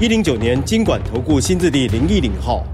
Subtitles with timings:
[0.00, 2.66] 一零九年金管投顾新字第零一零号。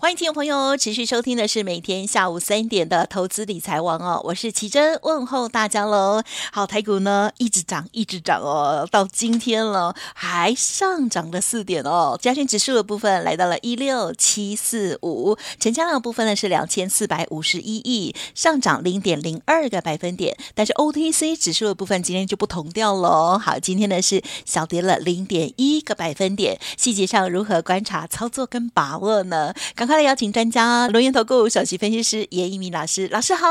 [0.00, 6.22] 欢迎听众朋友持续收听的是每天下午三点的投资理财王哦，我是奇珍问候大家喽。
[6.52, 12.16] 好，台股呢一直涨一直涨哦，到今天了还上涨了四点哦。
[12.22, 20.36] 加权指数的部分来到了一六七四五，成交量的部分呢是两千四百五十一亿，上涨零点零二个百分点。
[20.54, 23.36] 但是 OTC 指数的部分今天就不同调喽。
[23.36, 26.60] 好，今天呢是小跌了零点一个百分点。
[26.76, 29.52] 细节上如何观察操作跟把握呢？
[29.74, 33.46] 刚快来邀请专家，轮源投顾首席分析师严一民老师，老师好。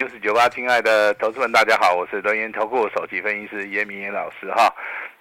[0.00, 4.70] 六四九八，亲爱的投资们，大家好，我是轮源投顾首席分析师严明严老师哈。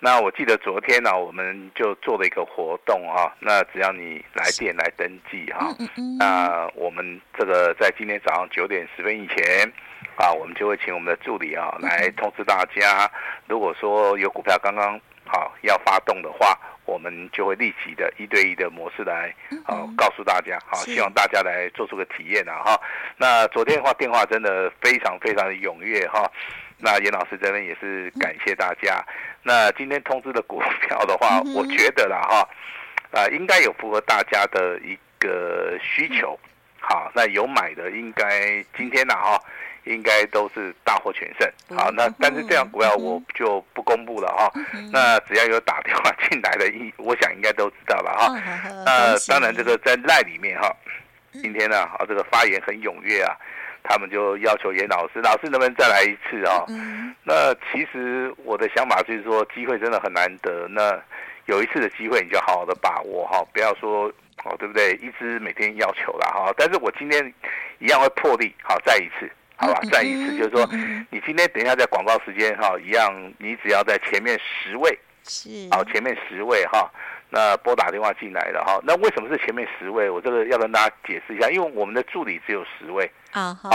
[0.01, 3.33] 那我记得昨天呢、啊，我们就做了一个活动哈。
[3.39, 9.71] 那只要你来电来登记哈，嗯嗯那我们这个在今天早上九点十分以前
[10.17, 13.09] 啊，我们就会请我们的助理啊来通知大家，
[13.47, 16.59] 如果说有股票刚刚好要发动的话。
[16.87, 19.35] 我们就会立即的一对一的模式来，
[19.65, 22.81] 啊，告诉大家，好，希望大家来做出个体验啊，哈。
[23.17, 26.31] 那昨天的话，电话真的非常非常的踊跃哈。
[26.79, 29.03] 那严老师这边也是感谢大家。
[29.43, 32.49] 那今天通知的股票的话，我觉得啦哈，
[33.11, 36.39] 啊，应该有符合大家的一个需求。
[36.79, 39.37] 好，那有买的应该今天呢哈。
[39.87, 44.51] 应该都是大获全胜，好，那但是这样股票我就不公布了哈。
[44.91, 48.27] 那只要有打电话进来的，一 我想应该都知道了哈。
[48.85, 50.75] 那当然这个在赖里面哈，
[51.33, 53.35] 今天呢啊这个发言很踊跃啊，
[53.83, 56.65] 他们就要求严老师，老师能不能再来一次啊？
[57.23, 60.99] 那其实我的想法就是说，机会真的很难得，那
[61.45, 64.11] 有一次的机会你就好好的把握哈，不要说
[64.43, 64.93] 哦对不对？
[64.95, 67.33] 一直每天要求了哈，但是我今天
[67.79, 69.29] 一样会破例，好再一次。
[69.57, 70.69] 好吧，再一次就是说，
[71.09, 76.87] 你今天等一下在广告时间哈，一样，你只要在前面十位，是，好，前面十位哈，
[77.31, 80.09] 那拨打电话进来的哈，那为什么是前面十位？
[80.11, 83.69] 我这个要跟大家解释一下，因为我们的助理只有十位啊，好，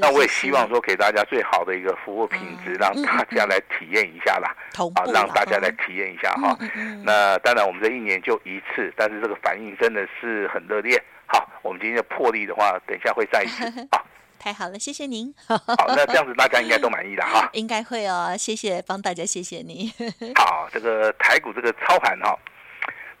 [0.00, 4.52] 那我也希望说给大家最好的一个服务品质，让大家来体验一下啦，
[4.96, 6.58] 啊，让大家来体验一下哈。
[7.04, 11.00] 那当然我们这一年就一次，但是这个反应真的是很热烈。
[11.26, 14.02] 好，我们今天的破例的话，等一下会再一次啊。
[14.42, 15.32] 太好了，谢谢您。
[15.46, 17.48] 好，那这样子大家应该都满意了哈。
[17.54, 19.92] 应该会哦，谢谢帮大家，谢谢你。
[20.34, 22.36] 好，这个台股这个操盘哈，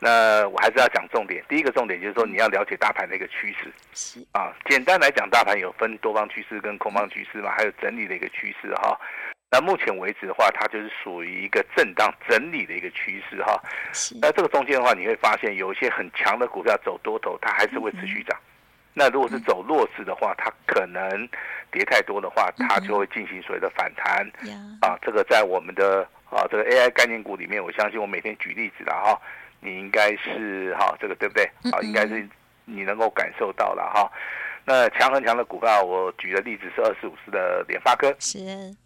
[0.00, 1.44] 那我还是要讲重点。
[1.48, 3.72] 第一个重点就是说，你要了解大盘的一个趋势。
[3.94, 8.98] 是啊，简单来讲，大盘有分多方趋势跟空方趋势嘛，还有整理的一个趋势哈。
[9.48, 13.62] 那目前为止的话，它就是属于一个震荡整理的一个趋势哈。
[13.92, 14.16] 是。
[14.20, 18.36] 那这个中间的话，你会发现有一些很强的股票走多头，它还是会持续涨。
[18.36, 18.50] 嗯
[18.94, 21.28] 那如果是走弱势的话，它可能
[21.70, 24.26] 跌太多的话，它就会进行所谓的反弹。
[24.80, 29.18] 啊，这个在我们的啊这个 AI 概念股里面，我相信我每天举例子的哈，
[29.60, 31.44] 你应该是哈这个对不对？
[31.72, 32.28] 啊，应该是
[32.64, 34.10] 你能够感受到了哈。
[34.64, 38.14] 那强很强的股票，我举的例子是二四五四的联发科。
[38.18, 38.38] 是。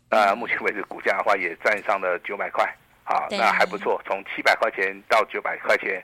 [0.09, 2.65] 那目前为止股价的话也站上了九百块，
[3.07, 6.03] 啊，那还不错，从七百块钱到九百块钱。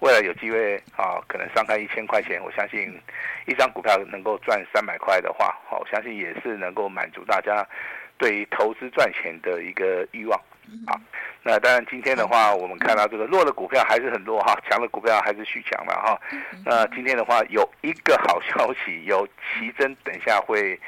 [0.00, 3.00] 未来有机会啊，可能上看一千块钱，我相信
[3.46, 7.66] 一张股票能够赚三百块的话，好，我相信也是能够满足大家
[8.18, 10.38] 对于投资赚钱的一个欲望。
[10.86, 11.00] 啊，
[11.42, 16.20] 那当然今天的话，我们看到这个弱的股票还是很弱哈，强的股票还是续强了哈。
[16.66, 20.78] 那今天的话有一个好消息，有奇珍等一下会。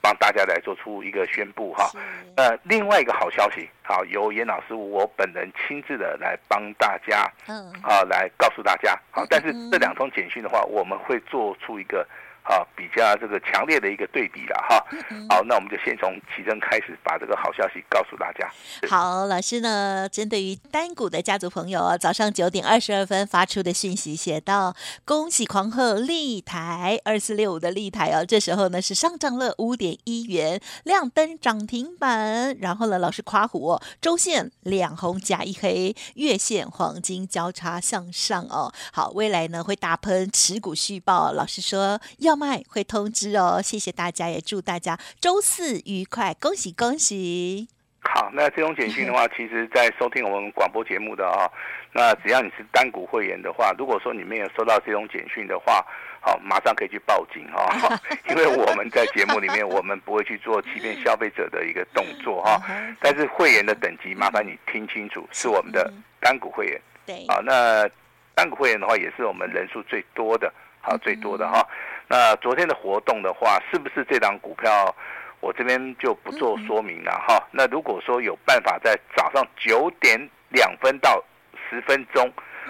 [0.00, 1.90] 帮大家来做出一个宣布哈，
[2.36, 12.06] 呃，另外一个好消息，好，由严老师我本人亲自的来帮大家，嗯，啊，来告诉大家，好，但是这两通简讯的话，我们会做出一个。
[12.50, 14.84] 啊，比较这个强烈的一个对比了哈。
[15.28, 18.50] 好，那我们就先从奇珍开始，把这个好消息告诉大家。
[18.88, 24.74] 好，老师呢，针对于单股的家族朋友，早上九点二十二分发出的讯息写道：
[25.04, 32.56] 恭喜狂贺立台二四六五的立台哦，这时候呢是上涨了五点一元，亮灯涨停板。
[32.58, 38.72] 然后呢，老师夸虎哦，周线两红加一黑，月线黄金交叉向上哦。
[38.92, 42.39] 好，未来呢会大喷持股续报，老师说要。
[42.68, 47.68] 会通知哦，谢谢大家，也祝大家周四愉快，恭喜恭喜！
[48.02, 51.52] 好，那这种简讯的话， 其实，在收听我们广播节目的啊、哦，
[51.92, 55.84] 那只要你是单股会员的话，如果说你没有收到这种简讯的话，
[56.22, 58.00] 好，马上可以去报警哈、哦，
[58.30, 62.62] 因为我们在节目里面，我们不会去做欺骗消费者的一个动作哈、哦。
[63.00, 66.80] 但是会员的等级，麻烦你听清楚，是我们的单股会员。
[67.04, 67.86] 对，啊，那
[68.34, 71.66] 单股会员的话，也是我们人数最多的，好，最多的哈。
[72.10, 74.92] 那昨天的活动的话，是不是这档股票？
[75.38, 77.40] 我这边就不做说明了哈。
[77.52, 80.18] 那如果说有办法在早上九点
[80.48, 81.22] 两分到
[81.54, 82.28] 十分钟，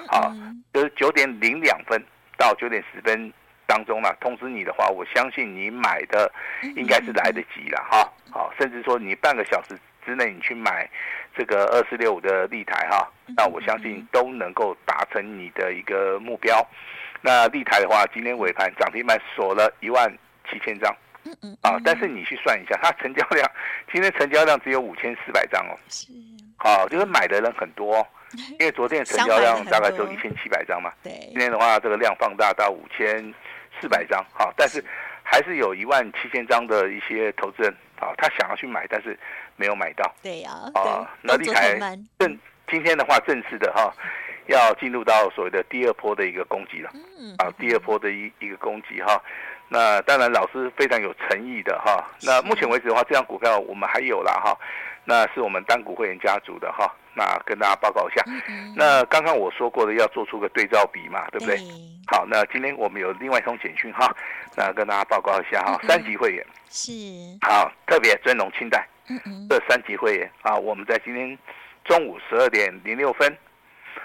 [0.08, 0.30] 啊，
[0.74, 1.98] 就是九点零两分
[2.36, 3.32] 到九点十分
[3.66, 6.30] 当中呢，通知你的话，我相信你买的
[6.76, 8.12] 应该是来得及了哈。
[8.30, 10.88] 好，甚至说你半个小时之内你去买
[11.34, 16.64] 这个二四六五的立台哈，那我相信都能够达成你的一个目标。
[17.20, 20.10] 那立台的话，今天尾盘涨停板锁了一万
[20.50, 20.94] 七千张。
[21.22, 23.48] 嗯嗯啊，但是你去算一下，它成交量
[23.92, 25.76] 今天成交量只有五千四百张哦。
[25.88, 26.06] 是。
[26.56, 28.06] 好，就是买的人很多，
[28.58, 30.90] 因为昨天的成交量大概只有一千七百张嘛。
[31.02, 31.12] 对。
[31.28, 33.34] 今天的话，这个量放大到五千
[33.80, 34.82] 四百张，好，但是
[35.22, 39.16] 还是有一万七千张的一些投资人啊，他想要去买，但是
[39.56, 40.10] 没有买到。
[40.22, 40.50] 对呀。
[40.74, 41.78] 啊，那立台
[42.18, 43.92] 正今天的话正式的哈，
[44.46, 46.90] 要进入到所谓的第二波的一个攻击了。
[47.18, 47.34] 嗯。
[47.38, 49.20] 啊，第二波的一一个攻击哈。
[49.68, 52.04] 那当然，老师非常有诚意的哈。
[52.22, 54.56] 那目前为止的话，这张股票我们还有了哈。
[55.04, 56.92] 那是我们单股会员家族的哈。
[57.14, 58.24] 那跟大家报告一下。
[58.74, 61.56] 那刚刚我说过的，要做出个对照比嘛，对不对？
[62.06, 64.12] 好，那今天我们有另外一通简讯哈。
[64.56, 65.78] 那跟大家报告一下哈。
[65.86, 66.92] 三级会员是
[67.42, 68.86] 好，特别尊荣清代。
[69.48, 71.38] 这三级会员啊，我们在今天
[71.84, 73.36] 中午十二点零六分。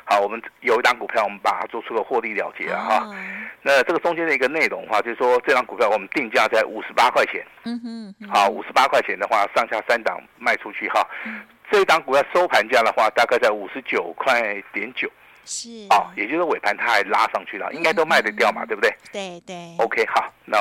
[0.06, 3.10] 好，我们有一档股票，我们把它做出了获利了结了哈。
[3.62, 7.44] 那这个中间的一个内容的话，就是说这档股票我们定价在五十八块钱。
[7.64, 8.30] 嗯哼。
[8.30, 11.06] 好，五十八块钱的话，上下三档卖出去哈。
[11.72, 15.10] 这一档股票收盘价的话，大概在五十九块点九。
[15.46, 15.70] 是。
[15.90, 18.94] 哦，也就是尾盘它还拉上去了，应该都卖得掉嘛，对不对？
[19.12, 19.56] 对对。
[19.80, 20.58] OK，好，那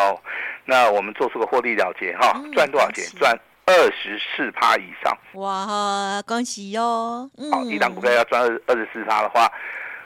[0.65, 3.05] 那我们做出个获利了结哈，赚多少钱？
[3.19, 3.39] 赚。
[3.67, 7.29] 二十四趴以上，哇，恭喜哟！
[7.39, 9.51] 嗯、好，一档股票要赚二二十四趴的话，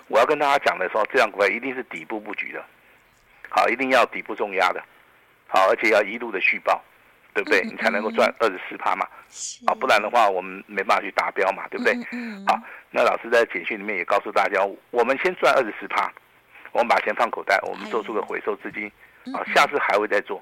[0.06, 2.64] 我要跟大家讲的时候，这档股票一定是底部布局的，
[3.48, 4.80] 好，一定要底部重压的，
[5.48, 6.80] 好，而且要一路的续报，
[7.34, 7.60] 对不对？
[7.62, 9.64] 嗯、你才能够赚二十四趴嘛，是。
[9.66, 11.94] 好，不然的话我们没办法去达标嘛，对不对？
[12.12, 12.56] 嗯、好，
[12.90, 16.08] 那老师在简讯里面也告诉大家，我们先赚二十四趴，
[16.70, 18.88] 我们把钱放口袋，我们做出个回收资金，
[19.32, 20.40] 好，下次还会再做，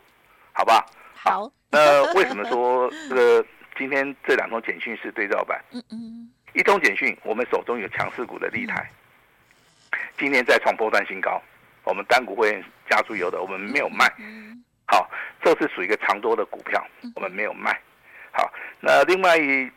[0.53, 0.85] 好不好？
[1.27, 3.45] 好， 那为什么说这个
[3.77, 5.61] 今天这两通简讯是对照版？
[5.73, 8.89] 嗯嗯，一通简讯，我们手中有强势股的立台，
[10.17, 11.43] 今天再创波段新高，
[11.85, 14.11] 我们单股会员加注有的，我们没有卖。
[14.87, 15.11] 好，
[15.43, 16.87] 这是属于一个长多的股票，
[17.17, 17.77] 我们没有卖。
[18.31, 18.49] 好，
[18.81, 19.69] 那另外一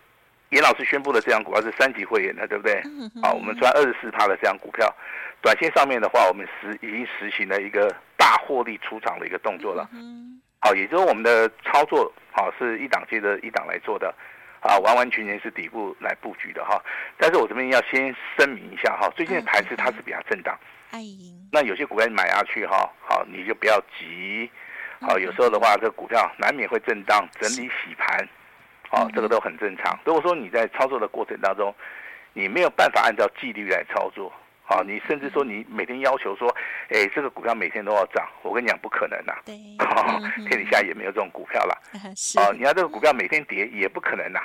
[0.50, 2.80] 严老师宣布的这张股票是三级会员的，对不对？
[3.22, 4.88] 好，我们赚二十四趴的这张股票，
[5.42, 9.90] 短线上面的话，我们实已经实行了一个大获利出场的一个动作了。
[10.62, 14.14] 好，也就是我们的操作，好是一档接着一档来做的，
[14.60, 16.82] 啊，完完全全是底部来布局的哈。
[17.18, 20.58] 但是我这边要先声明一下哈，最近的盘势它是比较震荡，
[21.52, 24.52] 那有些股票你买下去哈，好你就不要急，
[25.00, 28.28] 好有时候的话，这个股票难免会震荡整理洗盘，
[28.92, 29.98] 哦，这个都很正常。
[30.04, 31.74] 如果说你在操作的过程当中，
[32.34, 34.32] 你没有办法按照纪律来操作。
[34.70, 36.48] 好，你甚至说你每天要求说，
[36.90, 39.34] 哎，这个股票每天都要涨，我跟你讲不可能呐。
[39.44, 39.56] 对，
[40.48, 41.76] 天底下也没有这种股票了。
[42.40, 44.40] 啊，你要这个股票每天跌也不可能呐。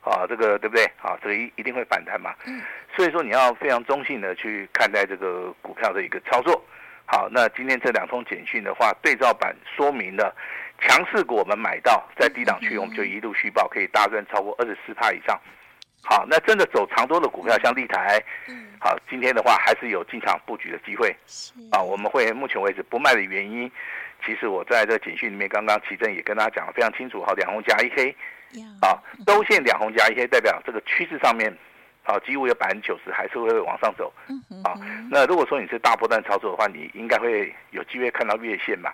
[0.00, 0.82] 啊，这个对不对？
[1.02, 2.34] 啊，这个一一定会反弹嘛。
[2.46, 2.62] 嗯。
[2.96, 6.64] 所以说你要非常中性的去看待这个股票的一个操作。
[7.04, 10.34] 好，那今天这两通简讯的话，对照版说明了
[10.80, 15.38] 强势股我们买到在低档区，我们就一路续报，可以大赚超过二十四趴以上。
[16.02, 18.22] 好，那真的走长多的股票，像立台，
[18.78, 21.14] 好，今天的话还是有进场布局的机会。
[21.72, 23.70] 啊，我们会目前为止不卖的原因，
[24.24, 27.24] 其实我在这简讯里面刚刚奇正也跟大家讲的非常清楚。
[27.24, 28.14] 好，两红加一黑，
[28.80, 31.52] 啊，周线两红加一黑代表这个趋势上面，
[32.04, 34.12] 啊，几乎有百分之九十还是会往上走。
[34.62, 34.78] 啊，
[35.10, 38.92] 那如果说你是大波段操作的话，你应该会有机会看到月线嘛。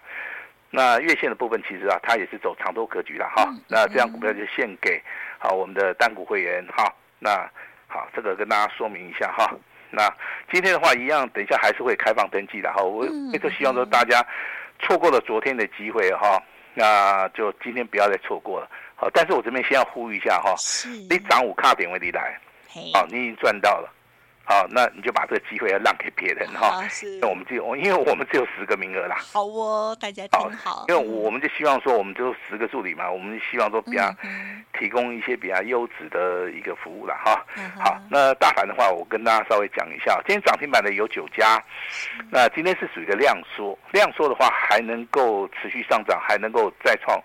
[0.74, 3.46] 那月线的部分其实啊，它也是走长多格局了哈。
[3.68, 4.98] 那这样股票就献给
[5.38, 6.90] 好我们的单股会员哈。
[7.18, 7.46] 那
[7.86, 9.54] 好，这个跟大家说明一下哈。
[9.90, 10.08] 那
[10.50, 12.82] 今天的话一样，等一下还是会开放登记的哈。
[12.82, 14.24] 我也就希望说大家
[14.78, 18.66] 错过了昨天的机会哈，那就今天不要再错过了。
[18.96, 20.54] 好，但是我这边先要呼吁一下哈，
[21.10, 22.40] 你涨五卡点位你来，
[22.94, 23.92] 好，你已经赚到了。
[24.44, 26.82] 好，那你就把这个机会要让给别人哈。
[27.20, 29.16] 那我们只有，因为我们只有十个名额啦。
[29.18, 30.84] 好哦，大家听好。
[30.88, 34.12] 因为我们就希望说，我们就十个助理嘛，我们希望说比较
[34.78, 37.44] 提供一些比较优质的一个服务了哈。
[37.78, 41.62] 好，那大盘的话，我跟大家稍微讲一下，今天涨停板的有九家，
[42.30, 47.22] 那今天是属于一个量缩，量缩的话还能够持续上涨，还能够再创。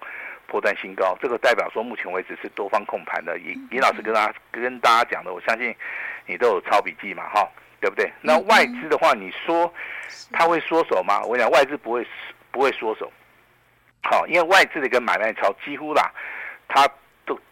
[0.47, 3.37] 破断新高，这个代表说目前为止是多方控盘的。
[3.39, 5.75] 尹尹老师跟大家跟大家讲的，我相信
[6.25, 7.47] 你都有抄笔记嘛，哈，
[7.79, 8.11] 对不对？
[8.21, 9.71] 那外资的话，你说
[10.31, 11.21] 他会缩手吗？
[11.23, 12.07] 我讲外资不会
[12.51, 13.11] 不会缩手，
[14.03, 16.11] 好，因为外资的一个买卖潮几乎啦，
[16.67, 16.87] 它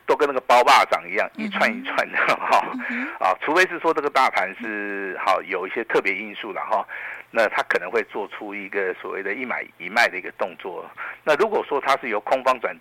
[0.05, 2.57] 都都跟那个包霸掌一样，一串一串的哈，
[3.19, 6.87] 啊，除非是说这个大盘是好有一些特别因素了哈。
[7.31, 10.89] 那它可能会做出一个所谓的一买一卖的一个动作。
[11.25, 12.73] 那如果说它是由空方转，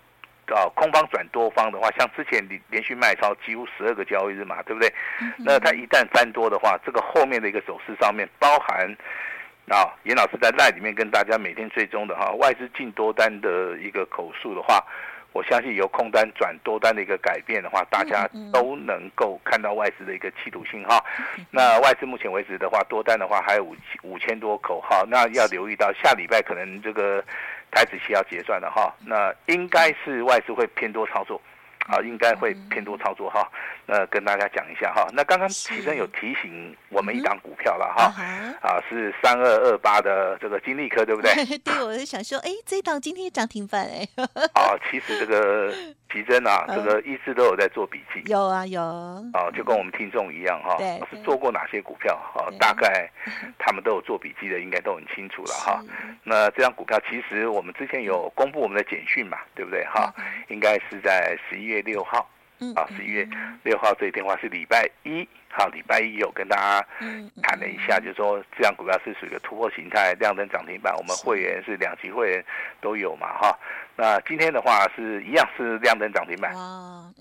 [0.47, 4.93] 啊空方转多方的话，像之前连连续卖超几乎十二个交易日嘛，对不对？
[5.39, 8.89] 那它一旦翻多的话，这个后面的一个走势上面包含
[9.67, 14.81] 啊，严老师在 LINE 里面跟大家每天追踪的哈，外资进多单的一个口数的话。
[15.35, 21.03] 我相信由空单转多单的一个改变的话，大家都能够看到外资的一个企图信号。
[21.51, 25.03] 那外资目前为止的话，多单的话还有五五千多口哈。
[25.09, 27.21] 那要留意到下礼拜可能这个
[27.69, 28.95] 台子期要结算了哈。
[29.05, 31.41] 那应该是外资会偏多操作。
[31.87, 33.47] 好，应该会偏多操作哈。
[33.85, 35.07] 那跟大家讲一下哈。
[35.13, 38.11] 那刚刚其实有提醒我们一档股票了哈。
[38.61, 41.31] 啊，是三二二八的这个金利科，对不对？
[41.63, 44.07] 对，我是想说，哎，这一档今天涨停板哎。
[44.55, 45.71] 啊，其实这个
[46.11, 48.23] 奇珍啊，这个一直都有在做笔记。
[48.25, 48.81] 有啊，有。
[49.33, 50.75] 啊，就跟我们听众一样哈。
[50.79, 50.99] 对。
[51.11, 52.15] 是做过哪些股票？
[52.33, 53.07] 啊，大概
[53.59, 55.79] 他们都有做笔记的，应该都很清楚了哈。
[56.23, 59.85] 那这张股票其实我们之前有公布我们的简讯嘛，对不对？
[59.85, 60.11] 哈，
[60.47, 61.74] 应该是在十一月。
[61.75, 62.27] 月六号，
[62.75, 63.27] 啊，十一月
[63.63, 66.87] 六号这一天的话是礼拜一，好，礼拜一有跟大家
[67.43, 72.45] 谈了一下，就是说这样股票是属于一个突破形态，亮灯涨停板，我们会员是两级会员
[72.81, 73.59] 都有嘛，哈，
[73.95, 76.53] 那今天的话是一样是亮灯涨停板，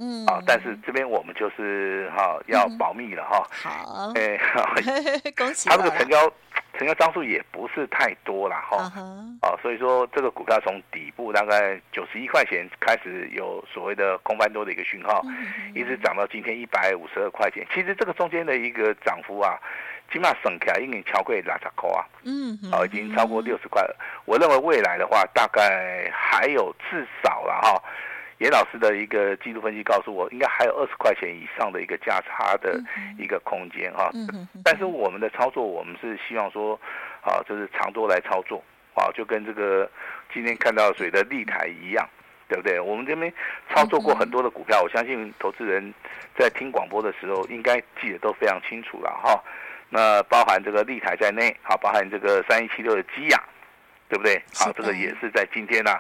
[0.00, 4.38] 嗯，啊，但是这边我们就是哈要保密了哈，好，哎，
[5.37, 6.33] 恭喜，他这个成交。
[6.76, 8.90] 成交张数也不是太多了哈，
[9.43, 15.23] 哦，所以说这个股票从底部大概九十一块钱开始有所谓的空翻多的一个讯号，
[15.73, 17.64] 一直涨到今天一百五十二块钱。
[17.73, 19.57] 其实这个中间的一个涨幅啊，
[20.14, 23.97] 起码省起来已经超过六十块啊，嗯，哦，已经超过六十块了。
[24.26, 27.83] 我认为未来的话，大概还有至少了哈。
[28.38, 32.80] 严老师的一个技术分析告诉我，应该还有二十块钱以上的一个价差的
[33.18, 34.09] 一个空间哈。
[34.62, 36.78] 但是我们的操作，我们是希望说，
[37.23, 38.62] 啊，就是长多来操作，
[38.94, 39.90] 啊，就跟这个
[40.33, 42.09] 今天看到水的立台一样，
[42.49, 42.78] 对不对？
[42.78, 43.33] 我们这边
[43.68, 45.92] 操作过很多的股票，我相信投资人
[46.38, 49.42] 在听广播的时候，应该记得都非常清楚了哈。
[49.94, 53.40] 那包含这个立台在内，好，包含这个三一七六的基亚，
[54.08, 54.42] 对不对？
[54.52, 55.92] 好，这个也是在今天呢。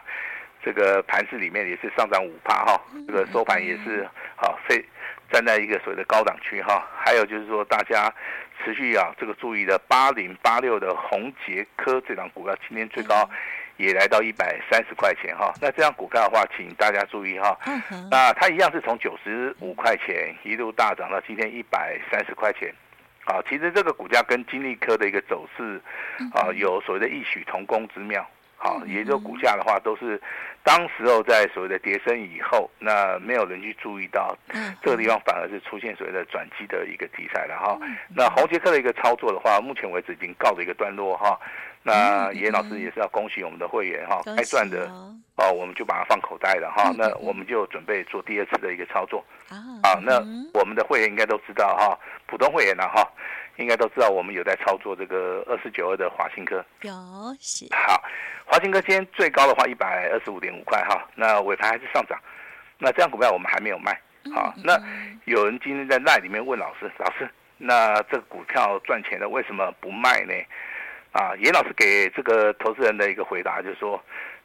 [0.64, 4.84] 这个盘市里面也是上涨五帕哈，这个收盘也是好，非
[5.30, 6.84] 站在一个所谓的高档区哈。
[6.96, 8.12] 还有就是说，大家
[8.64, 13.28] 持续啊这个注意的八零八六的宏杰科这档股票，今天最高
[13.76, 15.52] 也来到一百三十块钱哈。
[15.60, 17.56] 那这张股票的话，请大家注意哈。
[18.10, 22.74] 那它一样是从九十五块钱一路大涨到今天一百三十块钱。
[23.24, 25.80] 啊，其实这个股价跟金利科的一个走势
[26.32, 28.26] 啊，有所谓的异曲同工之妙。
[28.56, 30.18] 好，也就股价的话，都是
[30.62, 34.34] 当时候在所谓的跌升以后，那没有人去注意到，
[34.80, 37.78] 这个地方反而是出现所谓的转机的一个题材了哈。
[38.16, 41.38] 那宏捷科的一个操作的话，目前为止已经告了一个段落哈。
[41.82, 45.14] 那严老师也是要恭喜我们的会员哈，该赚的哦，
[45.54, 46.92] 我们就把它放口袋了哈。
[46.96, 49.98] 那我们就准备做第二次的一个操作啊。
[50.02, 50.18] 那
[50.52, 53.08] 我们的会员应该都知道哈，普通会员了哈。
[53.56, 56.56] 应该都知道，我们有在操作这个二四九二的华新科。
[56.80, 56.92] 有
[57.38, 57.64] 是。
[57.72, 58.02] 好，
[58.44, 62.18] 华新科今天最高的话一百二十五点五块哈，那尾盘还是上涨。
[62.78, 63.96] 那这样股票我们还没有卖。
[64.34, 64.76] 好，那
[65.26, 70.34] 有人今天在那里面问老师，老师，那这个股票赚钱了，为什么不卖呢？
[71.12, 74.02] 啊，严老师给这个投资人的一个回答就是说，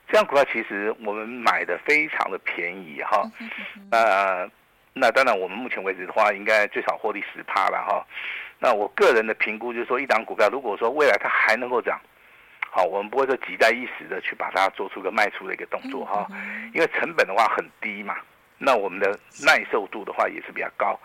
[0.10, 3.24] 这样股票其实我们买的非常的便宜哈。
[3.92, 4.50] 呃，
[4.94, 8.06] 那当然我们目前为止的话，应该最少获利十趴了哈。
[8.58, 12.00] 那我个人的评估就是说，一档股票如果说未来它还能够涨，
[12.72, 16.28] 好，我们不会说急在一时的去把它做出个卖出的一个动作哈，
[16.74, 18.18] 因为成本的话很低嘛，
[18.58, 21.00] 那我们的耐受度的话也是比较高。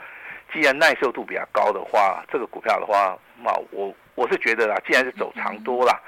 [0.53, 6.01] 既然耐受度比较高的话，这个股票的话，那我我是觉得啦，既然是走长多啦，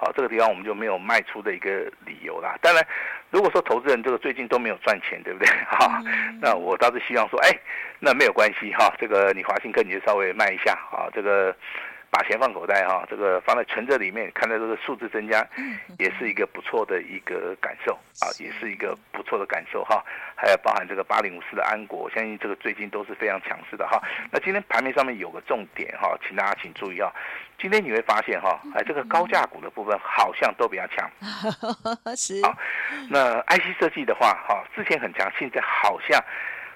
[0.00, 1.68] 好，这个地方我们就没有卖出的一个
[2.06, 2.56] 理由啦。
[2.62, 2.82] 当然，
[3.30, 5.46] 如果说投资人这个最近都没有赚钱，对不对？
[5.68, 6.00] 哈，
[6.40, 7.50] 那我倒是希望说，哎，
[7.98, 11.54] 那没有关系哈，这个你华兴科你就稍微卖一下啊，这个。
[12.10, 15.46] 把钱放口袋哈，这个放在存折里面，看到这个数字增加，
[15.98, 20.04] 也是一个不错的一个感受啊，也是一个不错的感受哈。
[20.34, 24.02] 还有包含这个八零五四的安国，我相信这个最近都是非常强势的哈。
[24.32, 27.12] 那今天盘面上面有个重点哈，请大家请注意啊，
[27.58, 31.08] 今天你会发现哈，哎，这个高价股的部分好像都比较强。
[32.16, 32.42] 是。
[32.42, 32.56] 好，
[33.08, 36.20] 那 IC 设计的话哈，之前很强，现在好像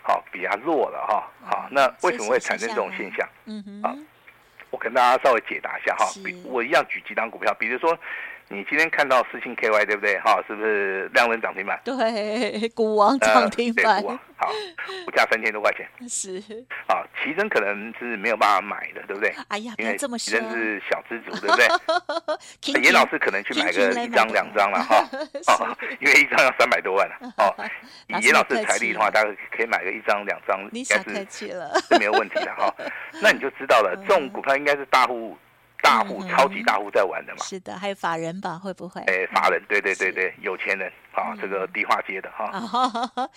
[0.02, 1.26] 好比较弱了哈。
[1.44, 3.28] 好，那为什么会产生这种现象？
[3.46, 4.06] 嗯哼。
[4.74, 7.96] 我跟大家稍微解答一下哈，比我一样举几档股票，比如说。
[8.48, 10.18] 你今天看到四星 KY 对不对？
[10.20, 11.80] 哈，是不是量能涨停板？
[11.84, 14.02] 对，股王涨停板。
[14.02, 14.52] 呃、好，
[15.06, 15.88] 股价三千多块钱。
[16.08, 16.38] 是。
[16.86, 19.34] 啊，奇珍可能是没有办法买的，对不对？
[19.48, 21.66] 哎呀，因为这么奇珍是小资族，对不对？
[22.84, 25.08] 严老师可能去买个一张两张了哈。
[25.48, 27.16] 哦，因为一张要三百多万了。
[27.38, 27.54] 哦，
[28.08, 31.26] 以严老师财力的话，大概可以买个一张两张，应该是
[31.88, 32.72] 是没有问题的哈。
[33.22, 35.36] 那你就知道了，这种股票应该是大户。
[35.84, 37.44] 大户、超级大户在玩的嘛？
[37.44, 38.58] 是的，还有法人吧？
[38.58, 39.02] 会不会？
[39.02, 42.50] 哎，法人，对对对对，有钱人啊，这个低化街的哈。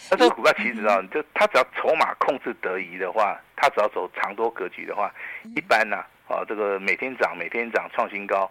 [0.10, 5.13] 那这个股票 其实啊，就它只要筹码控制得宜的话，它只要走长多格局的话，
[5.58, 5.98] 一般呢，
[6.30, 8.50] 啊，这个每天涨，每天涨，创新高，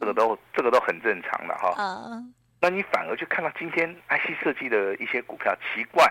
[0.00, 1.74] 这个都这个都很正常的哈。
[2.62, 6.10] 那你反而去看到今天 IC 设计的一些股票，奇怪。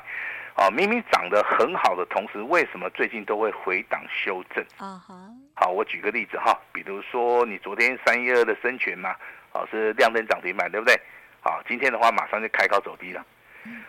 [0.56, 4.64] 啊，明明涨得很好的同时，为什么最近都会回档修正？
[4.78, 5.28] 啊哈。
[5.56, 9.16] 好，我举个例子哈，比如说你昨天三一二的生全嘛，
[9.52, 11.00] 好是亮灯涨停板，对不对？
[11.42, 13.24] 好，今天的话马上就开高走低了。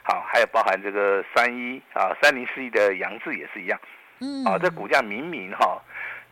[0.03, 3.81] 好，还有包含这个三一啊三零四一的杨志也是一样。
[4.21, 4.45] 嗯。
[4.45, 5.81] 啊，这股价明明哈，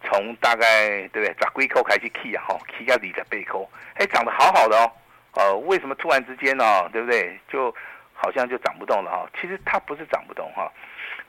[0.04, 1.34] 从大概对不对？
[1.40, 4.92] 砸龟扣开始起啊，哈，起到底在背扣，哎，涨得好好的哦。
[5.34, 6.88] 呃，为什么突然之间呢？
[6.92, 7.38] 对不对？
[7.48, 7.74] 就
[8.12, 10.70] 好像就涨不动了哈，其实它不是涨不动哈，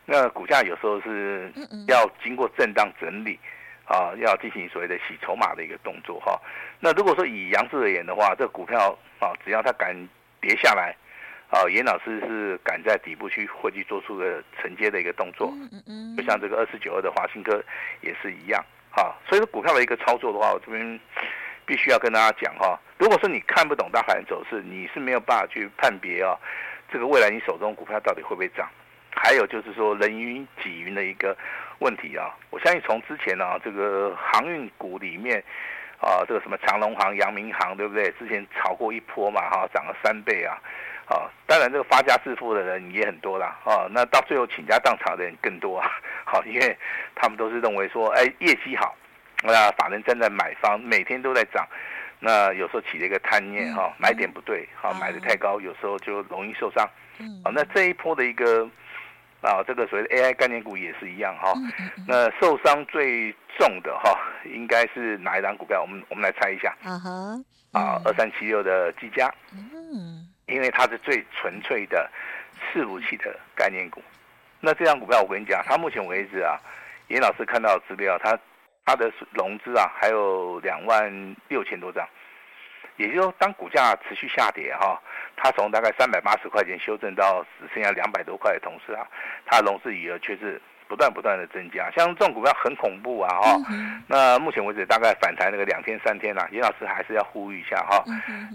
[0.05, 1.51] 那股价有时候是
[1.87, 3.39] 要经过震荡整理
[3.85, 6.39] 啊，要进行所谓的洗筹码的一个动作哈。
[6.79, 9.95] 那如果说以杨志而言的话，这个股票啊，只要它敢
[10.41, 10.95] 跌下来
[11.49, 17.63] 啊，严老师是敢在底部去会去做出个承接的一个动作，嗯嗯就像这个二四九二的华新科
[18.01, 19.15] 也是一样哈。
[19.27, 20.99] 所以说股票的一个操作的话，我这边
[21.65, 26.37] 必须要跟大家讲哈，如果说你看不懂大盘走势，你是没有办法去判别啊。
[26.91, 28.69] 这个未来你手中股票到底会不会涨？
[29.15, 31.35] 还有就是说人云己云的一个
[31.79, 32.33] 问题啊！
[32.49, 35.43] 我相信从之前呢、啊，这个航运股里面
[35.99, 38.11] 啊，这个什么长隆航、阳明航，对不对？
[38.19, 40.57] 之前炒过一波嘛，哈、啊，涨了三倍啊！
[41.05, 45.91] 啊，当然这个发家致富的人也很多啦，啊，那到最后倾家荡产的人更多啊！
[46.25, 46.77] 好、啊，因为
[47.13, 48.95] 他们都是认为说，哎，业绩好，
[49.43, 51.67] 那法人站在买方，每天都在涨。
[52.19, 56.89] 那有时候起了一个贪念哈，买点不对，哈，买的太高，有时候就容易受伤。
[57.43, 58.65] 啊，那这一波的一个
[59.43, 61.53] 啊，这个所谓的 AI 概念股也是一样哈。
[62.07, 65.81] 那受伤最重的哈，应该是哪一档股票？
[65.81, 66.75] 我们我们来猜一下。
[66.83, 67.09] 啊哈。
[67.73, 69.31] 啊，二三七六的技嘉。
[69.51, 70.27] 嗯。
[70.47, 72.09] 因为它是最纯粹的
[72.73, 74.01] 伺服器的概念股。
[74.59, 76.57] 那这张股票我跟你讲，它目前为止啊，
[77.09, 78.37] 严老师看到的资料，它。
[78.85, 81.09] 它的融资啊，还有两万
[81.47, 82.05] 六千多张，
[82.97, 85.01] 也就是说，当股价持续下跌哈，
[85.35, 89.05] 它从大概三百八十块钱修正到只剩下两百多块的同时啊，
[89.45, 91.89] 它的融资余额却是不断不断的增加。
[91.91, 93.57] 像这种股票很恐怖啊哈。
[94.07, 98.03] 那目前为止大概反弹那个两天三天啊，严老师还是要呼吁一下哈，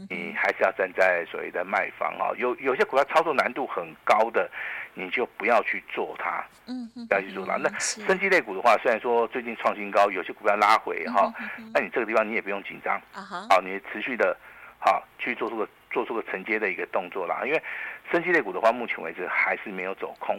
[0.09, 2.31] 你还是要站在所谓的卖方啊。
[2.37, 4.51] 有有些股票操作难度很高的。
[4.95, 7.55] 你就不要去做它，嗯，不要去做它。
[7.55, 11.33] 那升级类股的话，虽然说最近创新高，有些股票拉回哈，
[11.73, 14.37] 那你这个地方你也不用紧张，啊哈，好，你持续的，
[14.79, 17.43] 好去做出个做出个承接的一个动作啦。
[17.45, 17.63] 因为
[18.11, 20.37] 升息类股的话，目前为止还是没有走空，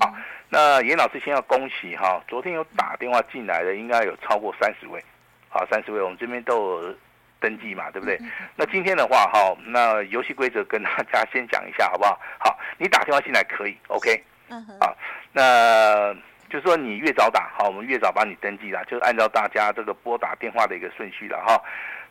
[0.00, 0.12] 好，
[0.48, 5.02] 那严老师先要恭喜哈，昨天有打电话进来的，应该有超过三十位，
[5.48, 6.94] 好，三十位，我们这边都有。
[7.42, 8.16] 登记嘛，对不对？
[8.54, 12.16] 那今天的话，哈，那游戏规则跟大家先讲一下，好不好？
[12.38, 14.96] 好，你打电话进来可以，OK，嗯好，
[15.32, 16.14] 那
[16.48, 21.60] 就是说你越早打，好，我们越早帮你登记了，就按照大家这个拨打电话的一个顺序了，哈。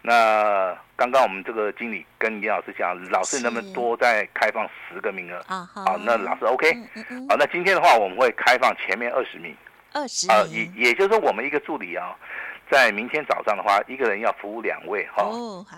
[0.02, 5.38] 那刚刚我们这个经理跟严老师讲，老师能不能多再开放十个名额？
[5.48, 6.74] 啊，好，那老师 OK，
[7.30, 9.56] 好，那今天的话我们会开放前面二十名，
[9.94, 12.16] 二十，啊，也也就是说我们一个助理啊。
[12.70, 15.26] 在明天早上的话，一个人要服务两位哈，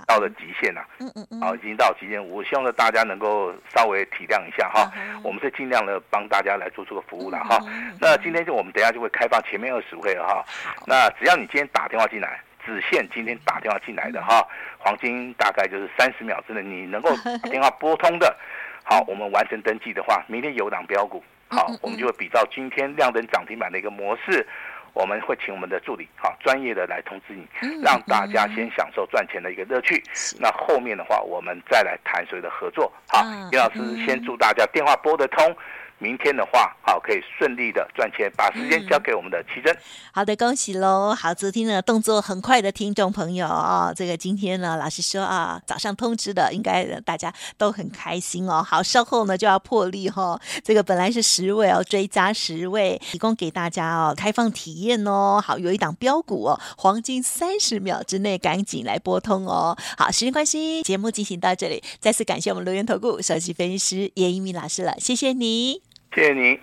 [0.05, 4.91] 到了极限了，嗯嗯嗯，好，已经到极限，我希望呢大家能够稍微体谅一下哈，
[5.23, 7.57] 我们是尽量的帮大家来做出个服务了哈。
[7.99, 10.45] 那今天就我们等下就会开放前面二十位了哈，
[10.85, 14.45] 那只要你今天打电话进来，只限今天打电话进来的哈，
[14.77, 17.09] 黄金大概就是三十秒之内，你能够
[17.43, 18.35] 打电话拨通的，
[18.83, 24.47] 好，我们完成登记的话，明天有档标股，好，我们就会比照今天亮灯涨停板的一个模式。
[24.93, 27.47] 我们会请我们的助理，好专业的来通知你，
[27.81, 29.99] 让大家先享受赚钱的一个乐趣。
[30.39, 32.93] 那后面的话，我们再来谈谁的合作。
[33.07, 35.57] 好，李老师先祝大家电话拨得通。
[36.03, 39.73] 明天的话，好，可以顺利的赚钱，把时间交给我们的奇珍。
[40.11, 41.15] 好的，恭喜喽！
[41.15, 48.61] 好，昨天呢动作很快的听众朋友哦，这个今天呢，老师说啊，早上通知的，应该大家都很开心哦。
[48.61, 55.41] 好，稍后呢就要破例哈、哦， 这个本来是十位哦，追加十位，提供给大家哦，开放体验哦。
[55.41, 59.77] 好，有一档标股哦，黄金三十秒之内赶紧来拨通哦。
[59.97, 65.92] 好，时间关系，节目进行到这里，再次感谢我们留言投顾首席分析师叶一鸣老师了，谢谢你。
[66.15, 66.59] 谢谢您。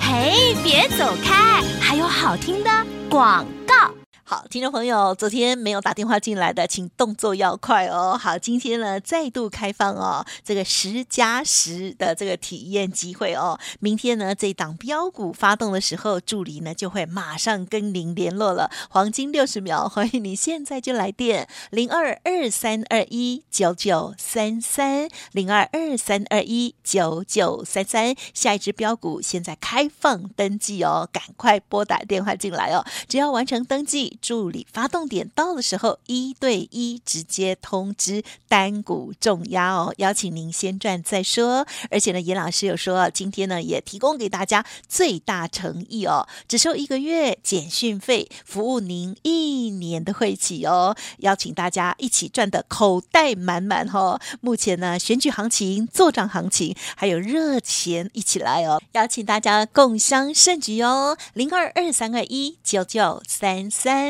[0.00, 2.70] 嘿，别走开，还有好听的
[3.08, 3.99] 广告。
[4.30, 8.16] 好，听众朋友，昨天没有打电话进来的，请动作要快哦。
[8.16, 13.58] 好，今天呢再度开放哦，这个十加十的这个体验机会哦。
[13.80, 18.70] 明天呢这档标股发动的时候，助理呢就会马上跟您联络了。
[18.88, 28.14] 黄金六十秒，欢迎你现在就来电零二二三二一九九三三零二二三二一九九三三。
[28.32, 32.86] 下一支标股现在开放登记哦，赶快拨打电话进来哦。
[33.08, 34.18] 只要完成登记。
[34.20, 41.66] 助理发动点到的时候，一对一直接通知单股重压哦，邀请您先赚再说。
[41.90, 54.20] 而且呢，严老师有说，今天呢也提供给大家最大诚意哦，只收一个月简讯费，服务您一年的会期哦，邀请大家一起赚的口袋满满哦。
[54.40, 64.09] 目前呢，选举行情、作帐行情，还有热钱一起来哦，邀请大家共襄盛举哦，零二二三二一九九三三